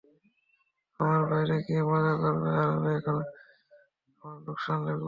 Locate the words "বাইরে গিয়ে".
1.31-1.81